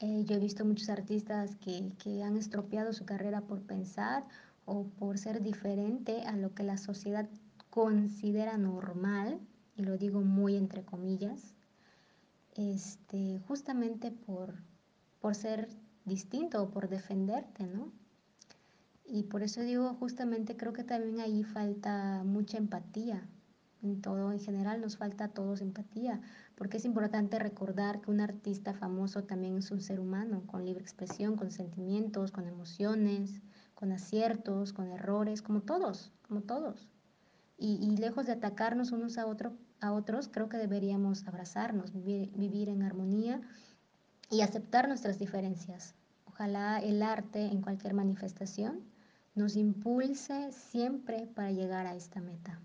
Eh, 0.00 0.24
yo 0.24 0.36
he 0.36 0.40
visto 0.40 0.64
muchos 0.64 0.88
artistas 0.88 1.54
que, 1.56 1.92
que 2.02 2.22
han 2.22 2.38
estropeado 2.38 2.94
su 2.94 3.04
carrera 3.04 3.42
por 3.42 3.60
pensar 3.60 4.24
o 4.64 4.84
por 4.84 5.18
ser 5.18 5.42
diferente 5.42 6.22
a 6.22 6.34
lo 6.34 6.54
que 6.54 6.62
la 6.62 6.78
sociedad 6.78 7.28
considera 7.68 8.56
normal, 8.56 9.38
y 9.76 9.82
lo 9.82 9.98
digo 9.98 10.22
muy 10.22 10.56
entre 10.56 10.82
comillas, 10.82 11.55
este, 12.56 13.38
justamente 13.46 14.10
por, 14.10 14.54
por 15.20 15.34
ser 15.34 15.68
distinto 16.04 16.62
o 16.62 16.70
por 16.70 16.88
defenderte, 16.88 17.66
¿no? 17.66 17.92
Y 19.04 19.24
por 19.24 19.42
eso 19.42 19.60
digo, 19.60 19.94
justamente 19.94 20.56
creo 20.56 20.72
que 20.72 20.82
también 20.82 21.20
ahí 21.20 21.44
falta 21.44 22.22
mucha 22.24 22.58
empatía, 22.58 23.28
en 23.82 24.00
todo 24.00 24.32
en 24.32 24.40
general 24.40 24.80
nos 24.80 24.96
falta 24.96 25.24
a 25.24 25.28
todos 25.28 25.60
empatía, 25.60 26.20
porque 26.56 26.78
es 26.78 26.84
importante 26.84 27.38
recordar 27.38 28.00
que 28.00 28.10
un 28.10 28.20
artista 28.20 28.74
famoso 28.74 29.24
también 29.24 29.58
es 29.58 29.70
un 29.70 29.80
ser 29.80 30.00
humano, 30.00 30.42
con 30.46 30.64
libre 30.64 30.82
expresión, 30.82 31.36
con 31.36 31.50
sentimientos, 31.50 32.32
con 32.32 32.48
emociones, 32.48 33.42
con 33.74 33.92
aciertos, 33.92 34.72
con 34.72 34.88
errores, 34.88 35.42
como 35.42 35.60
todos, 35.60 36.12
como 36.26 36.42
todos. 36.42 36.88
Y, 37.58 37.96
lejos 37.96 38.26
de 38.26 38.32
atacarnos 38.32 38.92
unos 38.92 39.16
a, 39.16 39.24
a 39.80 39.92
otros, 39.92 40.28
creo 40.28 40.48
que 40.48 40.56
deberíamos 40.56 41.26
abrazarnos, 41.26 41.92
vivir, 41.92 42.68
en 42.68 42.82
armonía 42.82 43.40
y 44.30 44.40
aceptar 44.40 44.88
nuestras 44.88 45.18
diferencias. 45.18 45.94
Ojalá 46.26 46.78
el 46.78 47.02
arte 47.02 47.46
en 47.46 47.62
cualquier 47.62 47.94
manifestación 47.94 48.80
nos 49.34 49.56
impulse 49.56 50.52
siempre 50.52 51.26
para 51.26 51.50
llegar 51.50 51.86
a 51.86 51.94
esta 51.94 52.20
meta. 52.20 52.58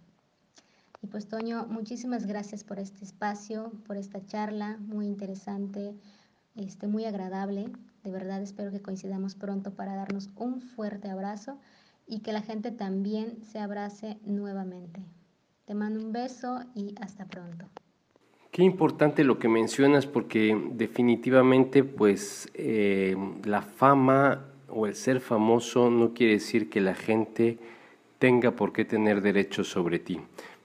Y 1.01 1.07
pues 1.07 1.27
Toño, 1.27 1.65
muchísimas 1.67 2.25
gracias 2.25 2.63
por 2.63 2.79
este 2.79 3.03
espacio, 3.03 3.71
por 3.87 3.97
esta 3.97 4.25
charla 4.25 4.77
muy 4.77 5.07
interesante, 5.07 5.95
este, 6.55 6.87
muy 6.87 7.05
agradable. 7.05 7.71
De 8.03 8.11
verdad 8.11 8.41
espero 8.41 8.71
que 8.71 8.81
coincidamos 8.81 9.35
pronto 9.35 9.73
para 9.73 9.95
darnos 9.95 10.29
un 10.35 10.61
fuerte 10.61 11.09
abrazo 11.09 11.57
y 12.07 12.19
que 12.19 12.33
la 12.33 12.41
gente 12.41 12.71
también 12.71 13.43
se 13.43 13.59
abrace 13.59 14.19
nuevamente. 14.23 15.01
Te 15.71 15.75
mando 15.75 16.01
un 16.01 16.11
beso 16.11 16.59
y 16.75 16.93
hasta 16.99 17.23
pronto. 17.23 17.63
Qué 18.51 18.61
importante 18.61 19.23
lo 19.23 19.39
que 19.39 19.47
mencionas 19.47 20.05
porque 20.05 20.53
definitivamente 20.73 21.85
pues 21.85 22.49
eh, 22.55 23.15
la 23.45 23.61
fama 23.61 24.47
o 24.67 24.85
el 24.85 24.95
ser 24.95 25.21
famoso 25.21 25.89
no 25.89 26.13
quiere 26.13 26.33
decir 26.33 26.69
que 26.69 26.81
la 26.81 26.93
gente 26.93 27.57
tenga 28.19 28.51
por 28.51 28.73
qué 28.73 28.83
tener 28.83 29.21
derechos 29.21 29.69
sobre 29.69 29.99
ti. 29.99 30.19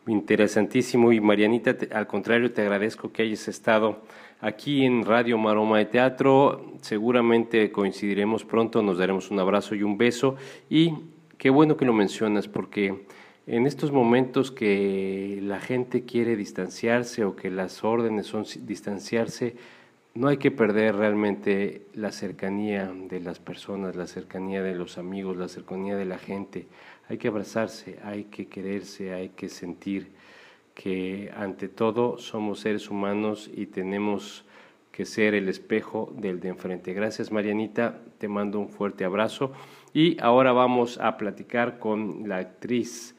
Interesantísimo 0.08 1.12
y 1.12 1.20
Marianita, 1.20 1.76
al 1.92 2.08
contrario, 2.08 2.52
te 2.52 2.62
agradezco 2.62 3.12
que 3.12 3.22
hayas 3.22 3.46
estado 3.46 4.02
aquí 4.40 4.84
en 4.84 5.04
Radio 5.04 5.38
Maroma 5.38 5.78
de 5.78 5.84
Teatro. 5.84 6.72
Seguramente 6.80 7.70
coincidiremos 7.70 8.44
pronto, 8.44 8.82
nos 8.82 8.98
daremos 8.98 9.30
un 9.30 9.38
abrazo 9.38 9.76
y 9.76 9.84
un 9.84 9.98
beso. 9.98 10.34
Y 10.68 10.94
qué 11.38 11.48
bueno 11.48 11.76
que 11.76 11.84
lo 11.84 11.92
mencionas 11.92 12.48
porque 12.48 13.06
en 13.46 13.66
estos 13.66 13.92
momentos 13.92 14.50
que 14.50 15.38
la 15.42 15.60
gente 15.60 16.04
quiere 16.04 16.36
distanciarse 16.36 17.24
o 17.24 17.36
que 17.36 17.48
las 17.48 17.84
órdenes 17.84 18.26
son 18.26 18.44
distanciarse, 18.62 19.54
no 20.14 20.28
hay 20.28 20.38
que 20.38 20.50
perder 20.50 20.96
realmente 20.96 21.82
la 21.94 22.10
cercanía 22.10 22.90
de 22.92 23.20
las 23.20 23.38
personas, 23.38 23.94
la 23.94 24.06
cercanía 24.06 24.62
de 24.62 24.74
los 24.74 24.98
amigos, 24.98 25.36
la 25.36 25.48
cercanía 25.48 25.96
de 25.96 26.06
la 26.06 26.18
gente. 26.18 26.66
Hay 27.08 27.18
que 27.18 27.28
abrazarse, 27.28 27.98
hay 28.02 28.24
que 28.24 28.48
quererse, 28.48 29.12
hay 29.12 29.28
que 29.28 29.48
sentir 29.48 30.08
que 30.74 31.30
ante 31.36 31.68
todo 31.68 32.18
somos 32.18 32.60
seres 32.60 32.90
humanos 32.90 33.50
y 33.54 33.66
tenemos 33.66 34.44
que 34.90 35.04
ser 35.04 35.34
el 35.34 35.48
espejo 35.48 36.12
del 36.16 36.40
de 36.40 36.48
enfrente. 36.48 36.94
Gracias 36.94 37.30
Marianita, 37.30 38.00
te 38.18 38.26
mando 38.26 38.58
un 38.58 38.70
fuerte 38.70 39.04
abrazo 39.04 39.52
y 39.92 40.18
ahora 40.20 40.52
vamos 40.52 40.98
a 40.98 41.16
platicar 41.16 41.78
con 41.78 42.28
la 42.28 42.38
actriz 42.38 43.15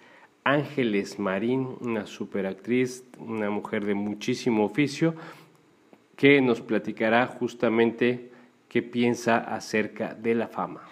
Ángeles 0.47 1.19
Marín, 1.19 1.75
una 1.81 2.05
superactriz, 2.05 3.03
una 3.19 3.49
mujer 3.49 3.85
de 3.85 3.95
muchísimo 3.95 4.63
oficio, 4.63 5.13
que 6.15 6.39
nos 6.39 6.61
platicará 6.61 7.27
justamente 7.27 8.31
qué 8.69 8.81
piensa 8.81 9.39
acerca 9.39 10.13
de 10.13 10.35
la 10.35 10.47
fama. 10.47 10.83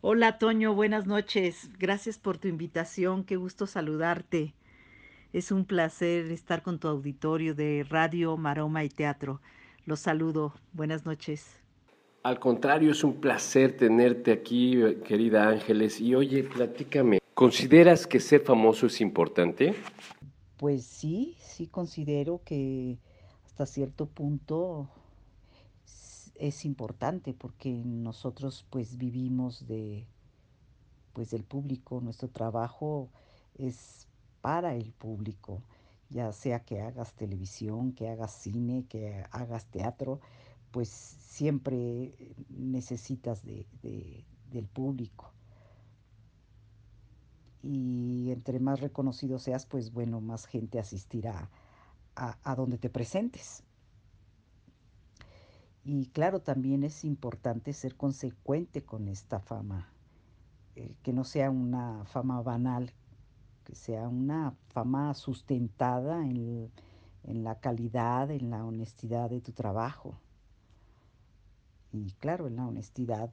Hola 0.00 0.38
Toño, 0.38 0.74
buenas 0.74 1.08
noches. 1.08 1.70
Gracias 1.76 2.18
por 2.18 2.38
tu 2.38 2.46
invitación. 2.46 3.24
Qué 3.24 3.34
gusto 3.34 3.66
saludarte. 3.66 4.54
Es 5.32 5.50
un 5.50 5.64
placer 5.64 6.30
estar 6.30 6.62
con 6.62 6.78
tu 6.78 6.86
auditorio 6.86 7.56
de 7.56 7.84
Radio, 7.88 8.36
Maroma 8.36 8.84
y 8.84 8.90
Teatro. 8.90 9.40
Los 9.86 9.98
saludo. 9.98 10.54
Buenas 10.72 11.04
noches. 11.04 11.58
Al 12.22 12.38
contrario, 12.38 12.92
es 12.92 13.02
un 13.02 13.20
placer 13.20 13.76
tenerte 13.76 14.30
aquí, 14.30 14.78
querida 15.04 15.48
Ángeles. 15.48 16.00
Y 16.00 16.14
oye, 16.14 16.44
platícame, 16.44 17.19
¿consideras 17.34 18.06
que 18.06 18.20
ser 18.20 18.42
famoso 18.42 18.86
es 18.86 19.00
importante? 19.00 19.74
Pues 20.56 20.84
sí, 20.84 21.36
sí 21.40 21.66
considero 21.66 22.42
que 22.44 22.98
hasta 23.44 23.66
cierto 23.66 24.06
punto 24.06 24.88
es 26.34 26.64
importante 26.64 27.34
porque 27.34 27.70
nosotros 27.84 28.64
pues 28.70 28.96
vivimos 28.96 29.66
de 29.66 30.06
pues 31.12 31.30
del 31.30 31.44
público, 31.44 32.00
nuestro 32.00 32.28
trabajo 32.28 33.10
es 33.56 34.06
para 34.40 34.74
el 34.74 34.92
público, 34.92 35.62
ya 36.08 36.32
sea 36.32 36.60
que 36.60 36.80
hagas 36.80 37.14
televisión, 37.14 37.92
que 37.92 38.08
hagas 38.08 38.32
cine, 38.32 38.86
que 38.88 39.24
hagas 39.30 39.66
teatro, 39.66 40.20
pues 40.70 40.88
siempre 40.88 42.14
necesitas 42.48 43.44
de, 43.44 43.66
del 44.50 44.66
público. 44.66 45.32
Y 47.62 48.30
entre 48.32 48.60
más 48.60 48.80
reconocido 48.80 49.38
seas, 49.38 49.66
pues 49.66 49.92
bueno, 49.92 50.20
más 50.20 50.46
gente 50.46 50.78
asistirá 50.78 51.50
a, 52.16 52.38
a 52.44 52.56
donde 52.56 52.78
te 52.78 52.90
presentes. 52.90 53.64
Y 55.84 56.06
claro, 56.08 56.40
también 56.40 56.84
es 56.84 57.04
importante 57.04 57.72
ser 57.74 57.96
consecuente 57.96 58.84
con 58.84 59.08
esta 59.08 59.40
fama. 59.40 59.92
eh, 60.76 60.96
que 61.02 61.12
no 61.12 61.24
sea 61.24 61.50
una 61.50 62.04
fama 62.06 62.42
banal, 62.42 62.92
que 63.64 63.74
sea 63.76 64.08
una 64.08 64.56
fama 64.68 65.14
sustentada 65.14 66.26
en, 66.26 66.72
en 67.24 67.44
la 67.44 67.60
calidad, 67.60 68.30
en 68.32 68.50
la 68.50 68.64
honestidad 68.66 69.30
de 69.30 69.40
tu 69.42 69.52
trabajo. 69.52 70.20
Y 71.92 72.12
claro, 72.14 72.46
en 72.48 72.56
la 72.56 72.66
honestidad 72.66 73.32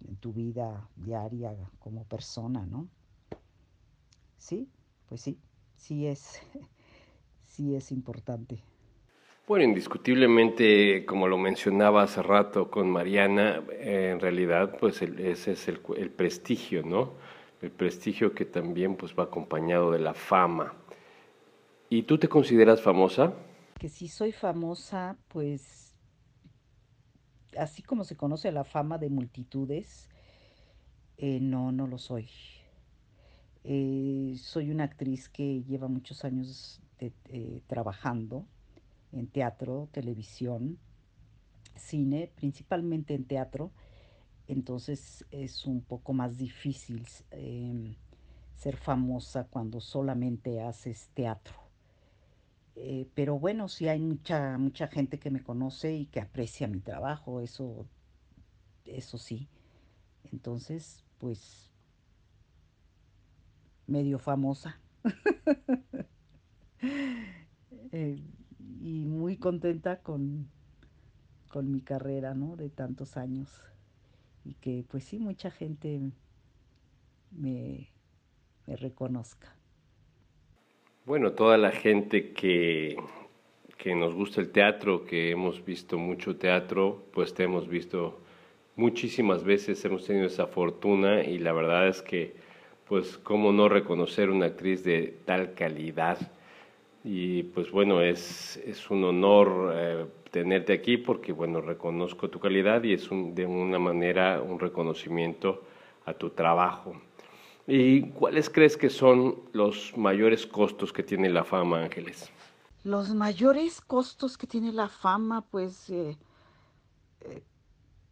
en 0.00 0.16
tu 0.16 0.32
vida 0.32 0.90
diaria 0.96 1.56
como 1.80 2.04
persona, 2.04 2.66
¿no? 2.66 2.88
Sí, 4.44 4.68
pues 5.08 5.22
sí, 5.22 5.38
sí 5.74 6.06
es, 6.06 6.42
sí 7.46 7.74
es 7.74 7.90
importante. 7.90 8.62
Bueno, 9.48 9.64
indiscutiblemente, 9.64 11.06
como 11.06 11.28
lo 11.28 11.38
mencionaba 11.38 12.02
hace 12.02 12.22
rato 12.22 12.70
con 12.70 12.90
Mariana, 12.90 13.62
en 13.70 14.20
realidad, 14.20 14.76
pues 14.78 15.00
ese 15.00 15.52
es 15.52 15.68
el, 15.68 15.80
el, 15.96 16.10
prestigio, 16.10 16.82
¿no? 16.82 17.14
El 17.62 17.70
prestigio 17.70 18.34
que 18.34 18.44
también 18.44 18.96
pues 18.96 19.14
va 19.18 19.24
acompañado 19.24 19.90
de 19.90 20.00
la 20.00 20.12
fama. 20.12 20.74
¿Y 21.88 22.02
tú 22.02 22.18
te 22.18 22.28
consideras 22.28 22.82
famosa? 22.82 23.32
Que 23.80 23.88
si 23.88 24.08
soy 24.08 24.32
famosa, 24.32 25.16
pues 25.28 25.96
así 27.56 27.82
como 27.82 28.04
se 28.04 28.14
conoce 28.14 28.52
la 28.52 28.64
fama 28.64 28.98
de 28.98 29.08
multitudes, 29.08 30.10
eh, 31.16 31.38
no, 31.40 31.72
no 31.72 31.86
lo 31.86 31.96
soy. 31.96 32.28
Eh, 33.64 34.36
soy 34.38 34.70
una 34.70 34.84
actriz 34.84 35.28
que 35.30 35.62
lleva 35.62 35.88
muchos 35.88 36.24
años 36.24 36.80
eh, 36.98 37.62
trabajando 37.66 38.46
en 39.12 39.26
teatro, 39.26 39.88
televisión, 39.90 40.78
cine, 41.74 42.30
principalmente 42.34 43.14
en 43.14 43.24
teatro. 43.24 43.72
Entonces 44.46 45.24
es 45.30 45.64
un 45.64 45.80
poco 45.80 46.12
más 46.12 46.36
difícil 46.36 47.06
em, 47.30 47.94
ser 48.54 48.76
famosa 48.76 49.44
cuando 49.44 49.80
solamente 49.80 50.60
haces 50.60 51.08
teatro. 51.14 51.54
Eh, 52.76 53.08
pero 53.14 53.38
bueno, 53.38 53.68
sí 53.68 53.88
hay 53.88 54.00
mucha, 54.00 54.58
mucha 54.58 54.88
gente 54.88 55.18
que 55.18 55.30
me 55.30 55.42
conoce 55.42 55.94
y 55.94 56.06
que 56.06 56.20
aprecia 56.20 56.66
mi 56.68 56.80
trabajo, 56.80 57.40
eso, 57.40 57.86
eso 58.84 59.16
sí. 59.16 59.48
Entonces, 60.32 61.04
pues, 61.18 61.70
medio 63.86 64.18
famosa. 64.18 64.80
eh, 67.92 68.22
y 68.80 69.04
muy 69.06 69.36
contenta 69.36 70.00
con, 70.02 70.48
con 71.48 71.70
mi 71.70 71.80
carrera, 71.80 72.34
¿no? 72.34 72.56
De 72.56 72.70
tantos 72.70 73.16
años. 73.16 73.62
Y 74.44 74.54
que 74.54 74.84
pues 74.88 75.04
sí, 75.04 75.18
mucha 75.18 75.50
gente 75.50 76.00
me, 77.30 77.88
me 78.66 78.76
reconozca. 78.76 79.56
Bueno, 81.06 81.32
toda 81.32 81.58
la 81.58 81.70
gente 81.70 82.32
que, 82.32 82.96
que 83.76 83.94
nos 83.94 84.14
gusta 84.14 84.40
el 84.40 84.50
teatro, 84.50 85.04
que 85.04 85.30
hemos 85.30 85.64
visto 85.64 85.98
mucho 85.98 86.36
teatro, 86.36 87.06
pues 87.12 87.34
te 87.34 87.44
hemos 87.44 87.68
visto 87.68 88.20
muchísimas 88.76 89.44
veces, 89.44 89.84
hemos 89.84 90.06
tenido 90.06 90.26
esa 90.26 90.46
fortuna 90.46 91.22
y 91.22 91.38
la 91.38 91.52
verdad 91.52 91.88
es 91.88 92.02
que, 92.02 92.34
pues, 92.88 93.18
cómo 93.18 93.52
no 93.52 93.68
reconocer 93.68 94.30
una 94.30 94.46
actriz 94.46 94.84
de 94.84 95.18
tal 95.24 95.54
calidad 95.54 96.18
y 97.04 97.42
pues 97.42 97.70
bueno, 97.70 98.00
es, 98.00 98.56
es 98.56 98.90
un 98.90 99.04
honor 99.04 99.72
eh, 99.76 100.06
tenerte 100.30 100.72
aquí 100.72 100.96
porque 100.96 101.32
bueno, 101.32 101.60
reconozco 101.60 102.30
tu 102.30 102.40
calidad 102.40 102.82
y 102.82 102.94
es 102.94 103.10
un, 103.10 103.34
de 103.34 103.44
una 103.44 103.78
manera 103.78 104.40
un 104.40 104.58
reconocimiento 104.58 105.62
a 106.06 106.14
tu 106.14 106.30
trabajo. 106.30 106.94
¿Y 107.66 108.08
cuáles 108.10 108.48
crees 108.48 108.76
que 108.78 108.88
son 108.88 109.38
los 109.52 109.94
mayores 109.96 110.46
costos 110.46 110.92
que 110.94 111.02
tiene 111.02 111.28
la 111.28 111.44
fama, 111.44 111.82
Ángeles? 111.82 112.30
Los 112.84 113.14
mayores 113.14 113.82
costos 113.82 114.38
que 114.38 114.46
tiene 114.46 114.72
la 114.72 114.88
fama, 114.88 115.42
pues, 115.50 115.88
eh, 115.90 116.18
eh, 117.20 117.42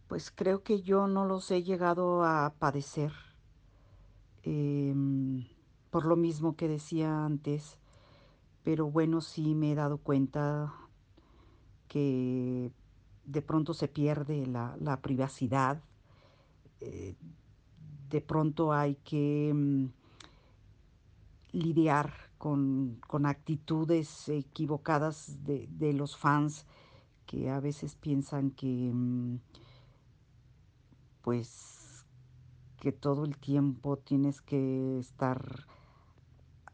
pues 0.06 0.30
creo 0.30 0.62
que 0.62 0.82
yo 0.82 1.06
no 1.06 1.24
los 1.26 1.50
he 1.50 1.62
llegado 1.62 2.24
a 2.24 2.54
padecer. 2.58 3.12
Em, 4.44 5.46
por 5.90 6.06
lo 6.06 6.16
mismo 6.16 6.56
que 6.56 6.68
decía 6.68 7.24
antes, 7.24 7.78
pero 8.62 8.90
bueno, 8.90 9.20
sí 9.20 9.54
me 9.54 9.72
he 9.72 9.74
dado 9.74 9.98
cuenta 9.98 10.74
que 11.88 12.72
de 13.24 13.42
pronto 13.42 13.74
se 13.74 13.88
pierde 13.88 14.46
la, 14.46 15.00
privacidad, 15.02 15.82
eh, 16.80 17.14
de 18.08 18.20
pronto 18.20 18.72
hay 18.72 18.96
que 19.04 19.52
mm, 19.54 19.86
lidiar 21.52 22.12
con, 22.38 23.00
actitudes 23.24 24.28
equivocadas 24.28 25.44
de, 25.44 25.92
los 25.92 26.16
fans 26.16 26.66
que 27.26 27.50
a 27.50 27.60
veces 27.60 27.94
piensan 27.94 28.50
que 28.50 28.90
mm, 28.92 29.38
pues 31.22 31.81
que 32.82 32.90
todo 32.90 33.24
el 33.24 33.38
tiempo 33.38 33.96
tienes 33.96 34.40
que 34.40 34.98
estar 34.98 35.68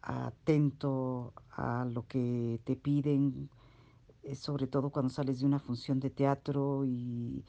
atento 0.00 1.34
a 1.50 1.84
lo 1.84 2.06
que 2.06 2.62
te 2.64 2.76
piden, 2.76 3.50
eh, 4.22 4.34
sobre 4.34 4.66
todo 4.66 4.88
cuando 4.88 5.10
sales 5.10 5.40
de 5.40 5.44
una 5.44 5.58
función 5.58 6.00
de 6.00 6.08
teatro 6.08 6.86
y 6.86 7.44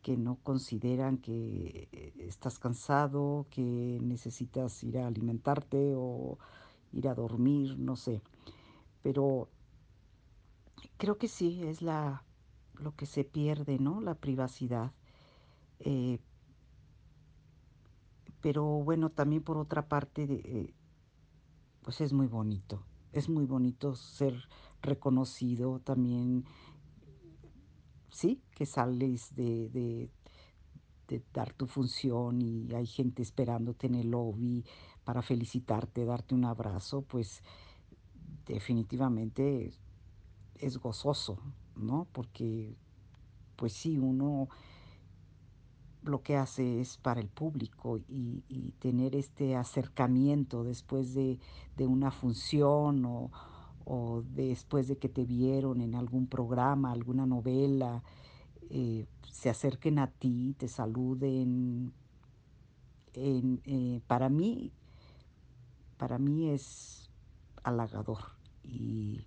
que 0.00 0.16
no 0.16 0.36
consideran 0.36 1.18
que 1.18 1.90
eh, 1.92 2.14
estás 2.20 2.58
cansado, 2.58 3.46
que 3.50 3.98
necesitas 4.00 4.82
ir 4.84 4.96
a 4.96 5.06
alimentarte 5.06 5.92
o 5.94 6.38
ir 6.92 7.08
a 7.08 7.14
dormir, 7.14 7.78
no 7.78 7.94
sé. 7.94 8.22
Pero 9.02 9.50
creo 10.96 11.18
que 11.18 11.28
sí, 11.28 11.62
es 11.62 11.82
la, 11.82 12.24
lo 12.72 12.96
que 12.96 13.04
se 13.04 13.24
pierde, 13.24 13.78
¿no? 13.78 14.00
La 14.00 14.14
privacidad. 14.14 14.92
Eh, 15.80 16.20
pero 18.40 18.64
bueno, 18.64 19.10
también 19.10 19.42
por 19.42 19.58
otra 19.58 19.88
parte, 19.88 20.26
de, 20.26 20.74
pues 21.82 22.00
es 22.00 22.12
muy 22.12 22.26
bonito. 22.26 22.84
Es 23.12 23.28
muy 23.28 23.46
bonito 23.46 23.94
ser 23.94 24.34
reconocido 24.82 25.80
también, 25.80 26.44
sí, 28.10 28.42
que 28.54 28.66
sales 28.66 29.34
de, 29.34 29.70
de, 29.70 30.10
dar 31.32 31.54
tu 31.54 31.66
función 31.66 32.42
y 32.42 32.74
hay 32.74 32.86
gente 32.86 33.22
esperándote 33.22 33.86
en 33.86 33.94
el 33.94 34.10
lobby 34.10 34.64
para 35.04 35.22
felicitarte, 35.22 36.04
darte 36.04 36.34
un 36.34 36.44
abrazo, 36.44 37.02
pues 37.02 37.42
definitivamente 38.46 39.72
es 40.56 40.76
gozoso, 40.76 41.38
¿no? 41.76 42.06
Porque, 42.12 42.76
pues 43.56 43.72
sí, 43.72 43.98
uno 43.98 44.48
lo 46.02 46.22
que 46.22 46.36
hace 46.36 46.80
es 46.80 46.96
para 46.96 47.20
el 47.20 47.28
público 47.28 47.98
y, 48.08 48.42
tener 48.78 49.16
este 49.16 49.56
acercamiento 49.56 50.62
después 50.64 51.14
de, 51.14 51.38
una 51.78 52.10
función 52.10 53.04
o, 53.04 54.22
después 54.34 54.88
de 54.88 54.98
que 54.98 55.08
te 55.08 55.24
vieron 55.24 55.80
en 55.80 55.94
algún 55.94 56.26
programa, 56.26 56.92
alguna 56.92 57.26
novela, 57.26 58.02
eh, 58.70 59.06
se 59.30 59.50
acerquen 59.50 59.98
a 59.98 60.08
ti, 60.08 60.54
te 60.58 60.68
saluden. 60.68 61.92
Eh, 63.14 64.00
para 64.06 64.28
mí, 64.28 64.72
para 65.96 66.18
mí 66.18 66.50
es 66.50 67.10
halagador 67.64 68.18
y 68.62 69.24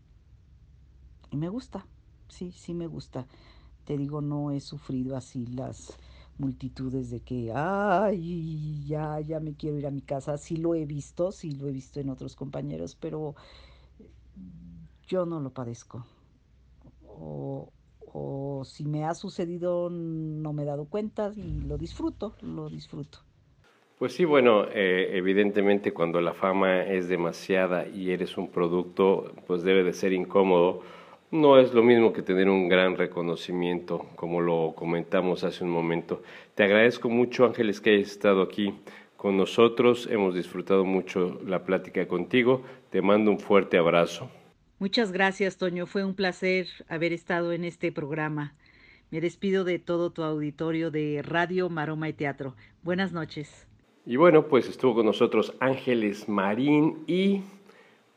me 1.32 1.50
gusta, 1.50 1.86
sí, 2.28 2.52
sí 2.52 2.74
me 2.74 2.88
gusta. 2.88 3.28
Te 3.86 3.98
digo, 3.98 4.22
no 4.22 4.52
he 4.52 4.60
sufrido 4.60 5.16
así 5.18 5.48
las 5.48 5.98
multitudes 6.38 7.10
de 7.12 7.22
que, 7.22 7.52
ay, 7.54 8.84
ya, 8.86 9.20
ya 9.20 9.40
me 9.40 9.56
quiero 9.56 9.78
ir 9.78 9.88
a 9.88 9.92
mi 9.92 10.02
casa. 10.02 10.38
Sí 10.38 10.58
lo 10.58 10.76
he 10.76 10.86
visto, 10.86 11.32
sí 11.32 11.52
lo 11.52 11.68
he 11.68 11.72
visto 11.72 12.00
en 12.00 12.10
otros 12.10 12.36
compañeros, 12.36 12.96
pero 12.96 13.36
yo 15.08 15.26
no 15.26 15.40
lo 15.40 15.52
padezco. 15.52 16.06
O, 17.06 17.72
o 18.14 18.64
si 18.66 18.86
me 18.86 19.06
ha 19.06 19.14
sucedido, 19.14 19.90
no 19.90 20.54
me 20.54 20.64
he 20.64 20.66
dado 20.66 20.86
cuenta 20.86 21.32
y 21.36 21.62
lo 21.62 21.78
disfruto, 21.78 22.36
lo 22.42 22.70
disfruto. 22.70 23.20
Pues 24.00 24.14
sí, 24.14 24.26
bueno, 24.26 24.66
eh, 24.74 25.10
evidentemente 25.14 25.94
cuando 25.94 26.22
la 26.22 26.34
fama 26.34 26.82
es 26.82 27.08
demasiada 27.08 27.88
y 27.88 28.10
eres 28.10 28.36
un 28.36 28.50
producto, 28.50 29.32
pues 29.46 29.62
debe 29.62 29.84
de 29.84 29.94
ser 29.94 30.12
incómodo 30.12 30.82
no 31.32 31.58
es 31.58 31.74
lo 31.74 31.82
mismo 31.82 32.12
que 32.12 32.22
tener 32.22 32.50
un 32.50 32.68
gran 32.68 32.98
reconocimiento, 32.98 34.06
como 34.16 34.42
lo 34.42 34.74
comentamos 34.76 35.44
hace 35.44 35.64
un 35.64 35.70
momento. 35.70 36.22
Te 36.56 36.64
agradezco 36.64 37.10
mucho, 37.10 37.46
Ángeles, 37.46 37.80
que 37.80 37.92
hayas 37.92 38.12
estado 38.12 38.42
aquí 38.42 38.74
con 39.16 39.38
nosotros. 39.38 40.08
Hemos 40.12 40.36
disfrutado 40.36 40.84
mucho 40.84 41.40
la 41.46 41.64
plática 41.64 42.06
contigo. 42.08 42.64
Te 42.90 43.02
mando 43.02 43.32
un 43.32 43.40
fuerte 43.40 43.78
abrazo. 43.78 44.30
Muchas 44.78 45.12
gracias, 45.12 45.58
Toño. 45.58 45.86
Fue 45.86 46.04
un 46.04 46.16
placer 46.16 46.68
haber 46.90 47.14
estado 47.14 47.54
en 47.54 47.64
este 47.64 47.92
programa. 47.92 48.56
Me 49.10 49.22
despido 49.22 49.64
de 49.64 49.80
todo 49.80 50.12
tu 50.12 50.24
auditorio 50.24 50.92
de 50.92 51.22
Radio 51.22 51.70
Maroma 51.70 52.10
y 52.10 52.14
Teatro. 52.14 52.56
Buenas 52.82 53.14
noches. 53.14 53.68
Y 54.06 54.16
bueno, 54.16 54.48
pues 54.48 54.68
estuvo 54.68 54.96
con 54.96 55.06
nosotros 55.06 55.54
Ángeles 55.60 56.28
Marín 56.28 57.04
y 57.08 57.42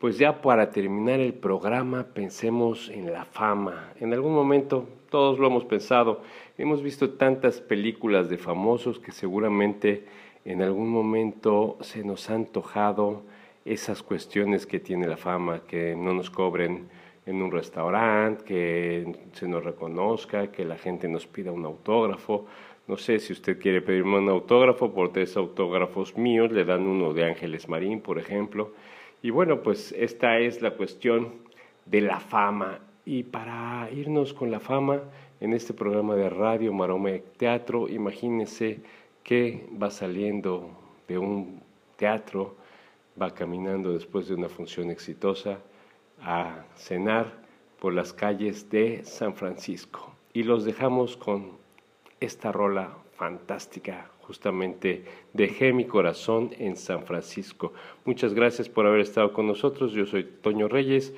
pues 0.05 0.19
ya 0.19 0.43
para 0.43 0.69
terminar 0.69 1.19
el 1.19 1.33
programa 1.33 2.09
pensemos 2.13 2.91
en 2.91 3.11
la 3.11 3.25
fama. 3.25 3.95
En 3.99 4.13
algún 4.13 4.35
momento 4.35 4.87
todos 5.09 5.39
lo 5.39 5.47
hemos 5.47 5.65
pensado. 5.65 6.21
Hemos 6.59 6.83
visto 6.83 7.13
tantas 7.13 7.63
películas 7.63 8.29
de 8.29 8.37
famosos 8.37 8.99
que 8.99 9.13
seguramente 9.13 10.05
en 10.45 10.61
algún 10.61 10.91
momento 10.91 11.79
se 11.81 12.05
nos 12.05 12.29
ha 12.29 12.35
antojado 12.35 13.23
esas 13.65 14.03
cuestiones 14.03 14.67
que 14.67 14.79
tiene 14.79 15.09
la 15.09 15.17
fama, 15.17 15.63
que 15.67 15.97
no 15.97 16.13
nos 16.13 16.29
cobren 16.29 16.87
en 17.25 17.41
un 17.41 17.51
restaurante, 17.51 18.45
que 18.45 19.11
se 19.33 19.49
nos 19.49 19.65
reconozca, 19.65 20.53
que 20.53 20.67
la 20.67 20.77
gente 20.77 21.09
nos 21.09 21.27
pida 21.27 21.51
un 21.51 21.65
autógrafo. 21.65 22.45
No 22.89 22.99
sé 22.99 23.21
si 23.21 23.33
usted 23.33 23.59
quiere 23.59 23.81
pedirme 23.81 24.19
un 24.19 24.29
autógrafo, 24.29 24.93
por 24.93 25.15
tres 25.15 25.35
autógrafos 25.39 26.15
míos 26.19 26.53
le 26.53 26.67
dan 26.67 26.87
uno 26.87 27.15
de 27.15 27.25
Ángeles 27.25 27.71
Marín, 27.71 28.03
por 28.03 28.19
ejemplo. 28.19 28.73
Y 29.25 29.31
bueno, 29.31 29.63
pues 29.63 29.91
esta 29.97 30.39
es 30.39 30.61
la 30.61 30.73
cuestión 30.73 31.33
de 31.87 32.03
la 32.03 32.21
fama. 32.21 32.81
Y 33.07 33.23
para 33.23 33.89
irnos 33.91 34.35
con 34.35 34.51
la 34.51 34.61
fama, 34.61 35.01
en 35.41 35.55
este 35.55 35.73
programa 35.73 36.15
de 36.15 36.29
radio 36.29 36.75
Maroma 36.75 37.13
Teatro, 37.39 37.89
imagínense 37.89 38.81
que 39.23 39.67
va 39.83 39.91
saliendo 39.91 40.69
de 41.09 41.17
un 41.17 41.63
teatro, 41.97 42.57
va 43.21 43.33
caminando 43.33 43.95
después 43.95 44.29
de 44.29 44.35
una 44.35 44.51
función 44.51 44.91
exitosa 44.91 45.59
a 46.21 46.67
cenar 46.77 47.33
por 47.81 47.95
las 47.95 48.13
calles 48.13 48.69
de 48.69 49.05
San 49.05 49.35
Francisco. 49.35 50.15
Y 50.35 50.43
los 50.43 50.67
dejamos 50.67 51.17
con 51.17 51.53
esta 52.21 52.53
rola 52.53 52.99
fantástica 53.17 54.11
justamente 54.27 55.05
dejé 55.33 55.73
mi 55.73 55.85
corazón 55.85 56.51
en 56.59 56.77
San 56.77 57.05
Francisco. 57.05 57.73
Muchas 58.05 58.35
gracias 58.35 58.69
por 58.69 58.87
haber 58.87 59.01
estado 59.01 59.33
con 59.33 59.47
nosotros. 59.47 59.93
Yo 59.93 60.07
soy 60.07 60.25
Toño 60.25 60.69
Reyes. 60.69 61.13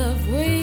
of 0.00 0.28
ways. 0.32 0.59